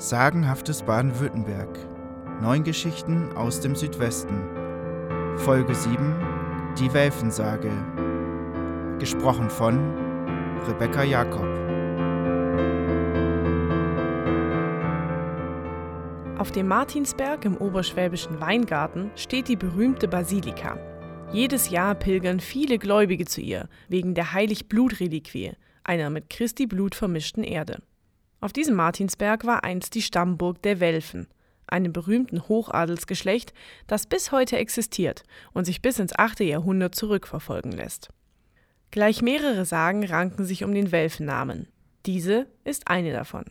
Sagenhaftes 0.00 0.82
Baden-Württemberg. 0.84 1.78
Neun 2.40 2.64
Geschichten 2.64 3.30
aus 3.36 3.60
dem 3.60 3.76
Südwesten. 3.76 4.32
Folge 5.36 5.74
7. 5.74 6.14
Die 6.78 6.90
Welfensage. 6.94 7.70
Gesprochen 8.98 9.50
von 9.50 9.78
Rebecca 10.66 11.02
Jakob. 11.02 11.44
Auf 16.38 16.50
dem 16.50 16.68
Martinsberg 16.68 17.44
im 17.44 17.58
oberschwäbischen 17.58 18.40
Weingarten 18.40 19.10
steht 19.16 19.48
die 19.48 19.56
berühmte 19.56 20.08
Basilika. 20.08 20.78
Jedes 21.30 21.68
Jahr 21.68 21.94
pilgern 21.94 22.40
viele 22.40 22.78
Gläubige 22.78 23.26
zu 23.26 23.42
ihr 23.42 23.68
wegen 23.90 24.14
der 24.14 24.32
Heilig-Blut-Reliquie, 24.32 25.52
einer 25.84 26.08
mit 26.08 26.30
Christi 26.30 26.66
Blut 26.66 26.94
vermischten 26.94 27.44
Erde. 27.44 27.82
Auf 28.40 28.52
diesem 28.52 28.74
Martinsberg 28.74 29.44
war 29.44 29.64
einst 29.64 29.94
die 29.94 30.02
Stammburg 30.02 30.62
der 30.62 30.80
Welfen, 30.80 31.28
einem 31.66 31.92
berühmten 31.92 32.48
Hochadelsgeschlecht, 32.48 33.52
das 33.86 34.06
bis 34.06 34.32
heute 34.32 34.56
existiert 34.56 35.24
und 35.52 35.64
sich 35.64 35.82
bis 35.82 35.98
ins 35.98 36.18
8. 36.18 36.40
Jahrhundert 36.40 36.94
zurückverfolgen 36.94 37.72
lässt. 37.72 38.08
Gleich 38.90 39.22
mehrere 39.22 39.64
Sagen 39.64 40.04
ranken 40.04 40.44
sich 40.44 40.64
um 40.64 40.74
den 40.74 40.90
Welfennamen. 40.90 41.68
Diese 42.06 42.46
ist 42.64 42.88
eine 42.88 43.12
davon. 43.12 43.44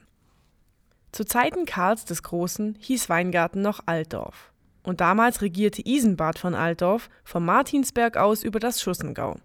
Zu 1.12 1.24
Zeiten 1.24 1.66
Karls 1.66 2.06
des 2.06 2.24
Großen 2.24 2.76
hieß 2.80 3.10
Weingarten 3.10 3.62
noch 3.62 3.82
Altdorf. 3.86 4.52
Und 4.84 5.02
damals 5.02 5.42
regierte 5.42 5.86
Isenbart 5.86 6.40
von 6.40 6.56
Altdorf 6.56 7.10
vom 7.24 7.46
Martinsberg 7.46 8.18
aus 8.18 8.44
über 8.44 8.60
das 8.60 8.82
Schussengau. 8.82 9.38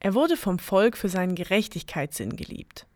Er 0.00 0.14
wurde 0.14 0.36
vom 0.36 0.58
Volk 0.58 0.96
für 0.96 1.08
seinen 1.08 1.34
Gerechtigkeitssinn 1.34 2.36
geliebt. 2.36 2.86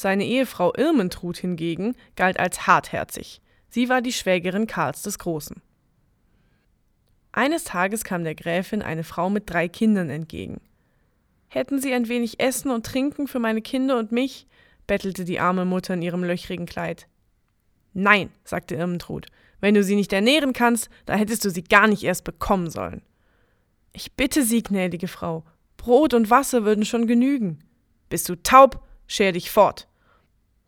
Seine 0.00 0.24
Ehefrau 0.24 0.72
Irmentrud 0.72 1.36
hingegen 1.36 1.94
galt 2.16 2.40
als 2.40 2.66
hartherzig. 2.66 3.42
Sie 3.68 3.90
war 3.90 4.00
die 4.00 4.14
Schwägerin 4.14 4.66
Karls 4.66 5.02
des 5.02 5.18
Großen. 5.18 5.60
Eines 7.32 7.64
Tages 7.64 8.02
kam 8.02 8.24
der 8.24 8.34
Gräfin 8.34 8.80
eine 8.80 9.04
Frau 9.04 9.28
mit 9.28 9.50
drei 9.50 9.68
Kindern 9.68 10.08
entgegen. 10.08 10.62
Hätten 11.48 11.82
Sie 11.82 11.92
ein 11.92 12.08
wenig 12.08 12.40
Essen 12.40 12.70
und 12.70 12.86
Trinken 12.86 13.28
für 13.28 13.40
meine 13.40 13.60
Kinder 13.60 13.98
und 13.98 14.10
mich? 14.10 14.46
bettelte 14.86 15.26
die 15.26 15.38
arme 15.38 15.66
Mutter 15.66 15.92
in 15.92 16.00
ihrem 16.00 16.24
löchrigen 16.24 16.64
Kleid. 16.64 17.06
Nein, 17.92 18.30
sagte 18.42 18.76
Irmentrud, 18.76 19.26
wenn 19.60 19.74
du 19.74 19.84
sie 19.84 19.96
nicht 19.96 20.14
ernähren 20.14 20.54
kannst, 20.54 20.88
da 21.04 21.14
hättest 21.14 21.44
du 21.44 21.50
sie 21.50 21.64
gar 21.64 21.88
nicht 21.88 22.04
erst 22.04 22.24
bekommen 22.24 22.70
sollen. 22.70 23.02
Ich 23.92 24.14
bitte 24.14 24.44
Sie, 24.44 24.62
gnädige 24.62 25.08
Frau, 25.08 25.44
Brot 25.76 26.14
und 26.14 26.30
Wasser 26.30 26.64
würden 26.64 26.86
schon 26.86 27.06
genügen. 27.06 27.58
Bist 28.08 28.30
du 28.30 28.36
taub? 28.36 28.82
Scher 29.06 29.32
dich 29.32 29.50
fort. 29.50 29.88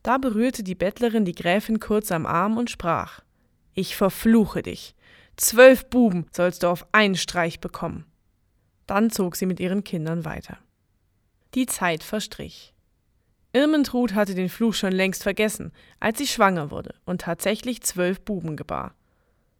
Da 0.03 0.19
berührte 0.19 0.63
die 0.63 0.75
Bettlerin 0.75 1.25
die 1.25 1.35
Gräfin 1.35 1.79
kurz 1.79 2.11
am 2.11 2.27
Arm 2.27 2.57
und 2.57 2.71
sprach 2.71 3.21
Ich 3.75 3.97
verfluche 3.97 4.63
dich. 4.63 4.95
Zwölf 5.37 5.87
Buben 5.87 6.27
sollst 6.33 6.63
du 6.63 6.69
auf 6.69 6.87
einen 6.93 7.15
Streich 7.15 7.61
bekommen. 7.61 8.05
Dann 8.87 9.11
zog 9.11 9.37
sie 9.37 9.47
mit 9.47 9.61
ihren 9.61 9.85
Kindern 9.85 10.25
weiter. 10.25 10.59
Die 11.55 11.67
Zeit 11.67 12.03
verstrich. 12.03 12.75
Irmentrud 13.53 14.15
hatte 14.15 14.35
den 14.35 14.49
Fluch 14.49 14.75
schon 14.75 14.93
längst 14.93 15.23
vergessen, 15.23 15.73
als 16.01 16.19
sie 16.19 16.27
schwanger 16.27 16.71
wurde 16.71 16.95
und 17.05 17.21
tatsächlich 17.21 17.83
zwölf 17.83 18.21
Buben 18.21 18.57
gebar. 18.57 18.95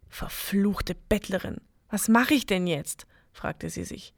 Verfluchte 0.09 0.95
Bettlerin, 1.09 1.57
was 1.89 2.07
mache 2.07 2.33
ich 2.33 2.45
denn 2.45 2.67
jetzt? 2.67 3.05
fragte 3.31 3.69
sie 3.69 3.83
sich. 3.83 4.13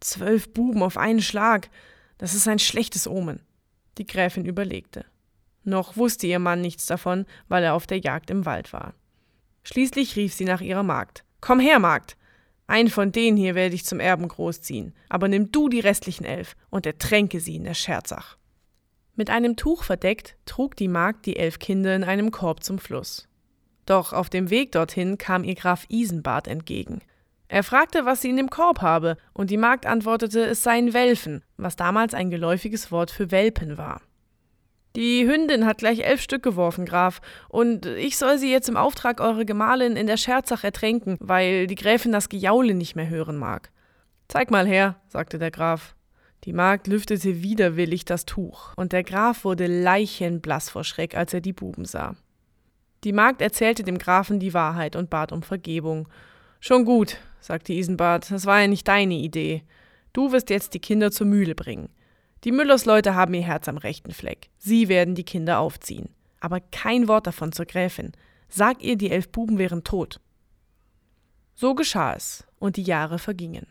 Zwölf 0.00 0.52
Buben 0.52 0.82
auf 0.82 0.96
einen 0.96 1.22
Schlag, 1.22 1.70
das 2.18 2.34
ist 2.34 2.48
ein 2.48 2.58
schlechtes 2.58 3.06
Omen. 3.06 3.40
Die 3.98 4.06
Gräfin 4.06 4.44
überlegte. 4.44 5.04
Noch 5.64 5.96
wusste 5.96 6.26
ihr 6.26 6.38
Mann 6.38 6.60
nichts 6.60 6.86
davon, 6.86 7.26
weil 7.48 7.62
er 7.62 7.74
auf 7.74 7.86
der 7.86 7.98
Jagd 8.00 8.30
im 8.30 8.46
Wald 8.46 8.72
war. 8.72 8.94
Schließlich 9.62 10.16
rief 10.16 10.34
sie 10.34 10.44
nach 10.44 10.60
ihrer 10.60 10.82
Magd. 10.82 11.24
Komm 11.40 11.60
her, 11.60 11.78
Magd! 11.78 12.16
Einen 12.66 12.90
von 12.90 13.12
denen 13.12 13.36
hier 13.36 13.54
werde 13.54 13.74
ich 13.74 13.84
zum 13.84 14.00
Erben 14.00 14.28
großziehen, 14.28 14.94
aber 15.08 15.28
nimm 15.28 15.52
du 15.52 15.68
die 15.68 15.80
restlichen 15.80 16.24
elf 16.24 16.56
und 16.70 16.86
ertränke 16.86 17.40
sie 17.40 17.56
in 17.56 17.64
der 17.64 17.74
Scherzach. 17.74 18.38
Mit 19.14 19.28
einem 19.28 19.56
Tuch 19.56 19.84
verdeckt 19.84 20.36
trug 20.46 20.74
die 20.76 20.88
Magd 20.88 21.26
die 21.26 21.36
elf 21.36 21.58
Kinder 21.58 21.94
in 21.94 22.04
einem 22.04 22.30
Korb 22.30 22.62
zum 22.62 22.78
Fluss. 22.78 23.28
Doch 23.84 24.12
auf 24.12 24.30
dem 24.30 24.48
Weg 24.48 24.72
dorthin 24.72 25.18
kam 25.18 25.44
ihr 25.44 25.54
Graf 25.54 25.84
Isenbart 25.88 26.48
entgegen. 26.48 27.02
Er 27.48 27.62
fragte, 27.62 28.06
was 28.06 28.22
sie 28.22 28.30
in 28.30 28.38
dem 28.38 28.48
Korb 28.48 28.80
habe, 28.80 29.18
und 29.34 29.50
die 29.50 29.58
Magd 29.58 29.84
antwortete, 29.84 30.46
es 30.46 30.62
seien 30.62 30.94
Welfen, 30.94 31.44
was 31.58 31.76
damals 31.76 32.14
ein 32.14 32.30
geläufiges 32.30 32.90
Wort 32.90 33.10
für 33.10 33.30
Welpen 33.30 33.76
war. 33.76 34.00
Die 34.94 35.26
Hündin 35.26 35.64
hat 35.64 35.78
gleich 35.78 36.00
elf 36.00 36.20
Stück 36.20 36.42
geworfen, 36.42 36.84
Graf, 36.84 37.20
und 37.48 37.86
ich 37.86 38.18
soll 38.18 38.36
sie 38.36 38.52
jetzt 38.52 38.68
im 38.68 38.76
Auftrag 38.76 39.20
eurer 39.20 39.44
Gemahlin 39.44 39.96
in 39.96 40.06
der 40.06 40.18
Scherzach 40.18 40.64
ertränken, 40.64 41.16
weil 41.18 41.66
die 41.66 41.76
Gräfin 41.76 42.12
das 42.12 42.28
Gejaule 42.28 42.74
nicht 42.74 42.94
mehr 42.94 43.08
hören 43.08 43.38
mag. 43.38 43.70
Zeig 44.28 44.50
mal 44.50 44.66
her, 44.66 44.96
sagte 45.08 45.38
der 45.38 45.50
Graf. 45.50 45.94
Die 46.44 46.52
Magd 46.52 46.88
lüftete 46.88 47.42
widerwillig 47.42 48.04
das 48.04 48.26
Tuch, 48.26 48.74
und 48.76 48.92
der 48.92 49.04
Graf 49.04 49.44
wurde 49.44 49.66
leichenblass 49.66 50.68
vor 50.68 50.84
Schreck, 50.84 51.16
als 51.16 51.32
er 51.32 51.40
die 51.40 51.52
Buben 51.52 51.84
sah. 51.84 52.16
Die 53.04 53.12
Magd 53.12 53.40
erzählte 53.40 53.84
dem 53.84 53.98
Grafen 53.98 54.40
die 54.40 54.52
Wahrheit 54.52 54.94
und 54.94 55.08
bat 55.08 55.32
um 55.32 55.42
Vergebung. 55.42 56.08
Schon 56.60 56.84
gut, 56.84 57.16
sagte 57.40 57.72
Isenbart, 57.72 58.30
das 58.30 58.44
war 58.44 58.60
ja 58.60 58.66
nicht 58.66 58.86
deine 58.86 59.14
Idee. 59.14 59.62
Du 60.12 60.32
wirst 60.32 60.50
jetzt 60.50 60.74
die 60.74 60.80
Kinder 60.80 61.10
zur 61.10 61.26
Mühle 61.26 61.54
bringen. 61.54 61.88
Die 62.44 62.52
Müllersleute 62.52 63.14
haben 63.14 63.34
ihr 63.34 63.42
Herz 63.42 63.68
am 63.68 63.76
rechten 63.76 64.12
Fleck. 64.12 64.50
Sie 64.58 64.88
werden 64.88 65.14
die 65.14 65.24
Kinder 65.24 65.58
aufziehen. 65.58 66.08
Aber 66.40 66.60
kein 66.60 67.06
Wort 67.06 67.26
davon 67.26 67.52
zur 67.52 67.66
Gräfin. 67.66 68.12
Sag 68.48 68.82
ihr, 68.82 68.96
die 68.96 69.10
elf 69.10 69.28
Buben 69.28 69.58
wären 69.58 69.84
tot. 69.84 70.20
So 71.54 71.74
geschah 71.74 72.14
es, 72.14 72.44
und 72.58 72.76
die 72.76 72.82
Jahre 72.82 73.18
vergingen. 73.18 73.66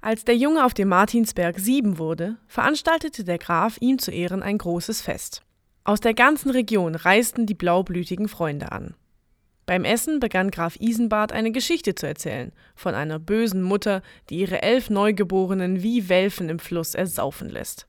Als 0.00 0.24
der 0.24 0.36
Junge 0.36 0.64
auf 0.64 0.72
dem 0.72 0.88
Martinsberg 0.88 1.58
sieben 1.58 1.98
wurde, 1.98 2.38
veranstaltete 2.46 3.24
der 3.24 3.36
Graf 3.36 3.76
ihm 3.80 3.98
zu 3.98 4.10
Ehren 4.10 4.42
ein 4.42 4.56
großes 4.56 5.02
Fest. 5.02 5.42
Aus 5.84 6.00
der 6.00 6.14
ganzen 6.14 6.50
Region 6.50 6.94
reisten 6.94 7.44
die 7.44 7.54
blaublütigen 7.54 8.28
Freunde 8.28 8.72
an. 8.72 8.94
Beim 9.70 9.84
Essen 9.84 10.18
begann 10.18 10.50
Graf 10.50 10.74
Isenbart 10.80 11.30
eine 11.30 11.52
Geschichte 11.52 11.94
zu 11.94 12.04
erzählen 12.04 12.50
von 12.74 12.96
einer 12.96 13.20
bösen 13.20 13.62
Mutter, 13.62 14.02
die 14.28 14.40
ihre 14.40 14.62
elf 14.62 14.90
Neugeborenen 14.90 15.80
wie 15.80 16.08
Welfen 16.08 16.48
im 16.48 16.58
Fluss 16.58 16.96
ersaufen 16.96 17.48
lässt. 17.48 17.86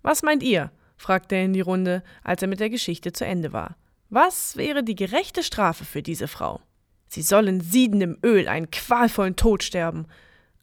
Was 0.00 0.22
meint 0.22 0.42
ihr? 0.42 0.72
fragte 0.96 1.34
er 1.34 1.44
in 1.44 1.52
die 1.52 1.60
Runde, 1.60 2.02
als 2.24 2.40
er 2.40 2.48
mit 2.48 2.58
der 2.58 2.70
Geschichte 2.70 3.12
zu 3.12 3.26
Ende 3.26 3.52
war. 3.52 3.76
Was 4.08 4.56
wäre 4.56 4.82
die 4.82 4.94
gerechte 4.94 5.42
Strafe 5.42 5.84
für 5.84 6.02
diese 6.02 6.26
Frau? 6.26 6.62
Sie 7.06 7.20
soll 7.20 7.48
in 7.48 7.60
siedendem 7.60 8.16
Öl 8.24 8.48
einen 8.48 8.70
qualvollen 8.70 9.36
Tod 9.36 9.62
sterben, 9.62 10.06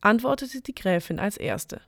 antwortete 0.02 0.62
die 0.62 0.74
Gräfin 0.74 1.20
als 1.20 1.38
erste. 1.38 1.82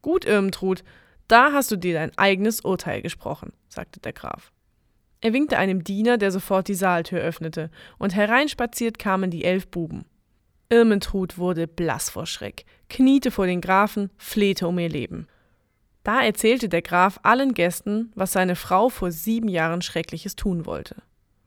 Gut, 0.00 0.24
Irmtrud, 0.24 0.82
da 1.28 1.52
hast 1.52 1.70
du 1.70 1.76
dir 1.76 1.94
dein 1.94 2.18
eigenes 2.18 2.62
Urteil 2.62 3.00
gesprochen, 3.00 3.52
sagte 3.68 4.00
der 4.00 4.12
Graf. 4.12 4.50
Er 5.22 5.32
winkte 5.32 5.56
einem 5.56 5.84
Diener, 5.84 6.18
der 6.18 6.32
sofort 6.32 6.66
die 6.66 6.74
Saaltür 6.74 7.20
öffnete, 7.20 7.70
und 7.96 8.14
hereinspaziert 8.14 8.98
kamen 8.98 9.30
die 9.30 9.44
elf 9.44 9.68
Buben. 9.68 10.04
Irmentrud 10.68 11.38
wurde 11.38 11.68
blass 11.68 12.10
vor 12.10 12.26
Schreck, 12.26 12.64
kniete 12.88 13.30
vor 13.30 13.46
den 13.46 13.60
Grafen, 13.60 14.10
flehte 14.18 14.66
um 14.66 14.78
ihr 14.78 14.88
Leben. 14.88 15.28
Da 16.02 16.22
erzählte 16.22 16.68
der 16.68 16.82
Graf 16.82 17.20
allen 17.22 17.54
Gästen, 17.54 18.10
was 18.16 18.32
seine 18.32 18.56
Frau 18.56 18.88
vor 18.88 19.12
sieben 19.12 19.46
Jahren 19.46 19.80
Schreckliches 19.80 20.34
tun 20.34 20.66
wollte. 20.66 20.96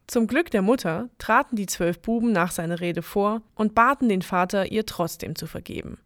Zum 0.08 0.28
Glück 0.28 0.52
der 0.52 0.62
Mutter 0.62 1.10
traten 1.18 1.58
die 1.58 1.66
zwölf 1.66 2.00
Buben 2.00 2.32
nach 2.32 2.52
seiner 2.52 2.80
Rede 2.80 3.02
vor 3.02 3.42
und 3.56 3.76
baten 3.76 4.08
den 4.08 4.22
Vater, 4.22 4.72
ihr 4.72 4.86
trotzdem 4.86 5.36
zu 5.36 5.48
vergeben. 5.48 5.98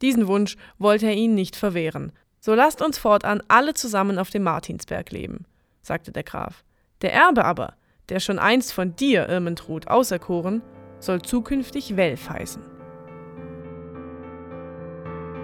Diesen 0.00 0.26
Wunsch 0.26 0.56
wollte 0.78 1.06
er 1.06 1.14
ihnen 1.14 1.34
nicht 1.34 1.56
verwehren. 1.56 2.12
So 2.40 2.54
lasst 2.54 2.80
uns 2.80 2.96
fortan 2.96 3.42
alle 3.48 3.74
zusammen 3.74 4.18
auf 4.18 4.30
dem 4.30 4.44
Martinsberg 4.44 5.10
leben, 5.10 5.44
sagte 5.82 6.10
der 6.10 6.22
Graf. 6.22 6.64
Der 7.04 7.12
Erbe 7.12 7.44
aber, 7.44 7.74
der 8.08 8.18
schon 8.18 8.38
einst 8.38 8.72
von 8.72 8.96
dir, 8.96 9.28
Irmentrud, 9.28 9.88
auserkoren, 9.88 10.62
soll 11.00 11.20
zukünftig 11.20 11.98
Welf 11.98 12.30
heißen. 12.30 12.62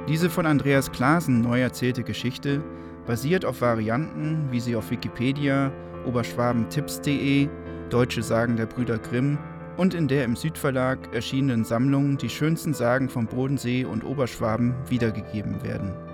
Diese 0.09 0.31
von 0.31 0.47
Andreas 0.47 0.91
Klaasen 0.91 1.43
neu 1.43 1.61
erzählte 1.61 2.03
Geschichte 2.03 2.65
basiert 3.07 3.45
auf 3.45 3.61
Varianten, 3.61 4.49
wie 4.51 4.61
sie 4.61 4.75
auf 4.75 4.91
Wikipedia, 4.91 5.71
oberschwabentipps.de, 6.07 7.51
Deutsche 7.91 8.23
Sagen 8.23 8.57
der 8.57 8.65
Brüder 8.65 8.97
Grimm 8.97 9.39
und 9.77 9.93
in 9.93 10.09
der 10.09 10.25
im 10.25 10.37
Südverlag 10.37 11.15
erschienenen 11.15 11.65
Sammlung 11.65 12.17
Die 12.17 12.31
schönsten 12.31 12.73
Sagen 12.73 13.11
vom 13.11 13.27
Bodensee 13.27 13.85
und 13.85 14.03
Oberschwaben 14.03 14.75
wiedergegeben 14.89 15.63
werden. 15.63 16.10